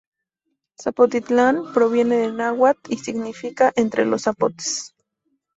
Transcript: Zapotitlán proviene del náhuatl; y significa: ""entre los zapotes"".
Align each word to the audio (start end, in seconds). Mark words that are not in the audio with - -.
Zapotitlán 0.81 1.71
proviene 1.73 2.17
del 2.17 2.35
náhuatl; 2.35 2.91
y 2.91 2.97
significa: 2.97 3.71
""entre 3.75 4.03
los 4.07 4.23
zapotes"". 4.23 4.95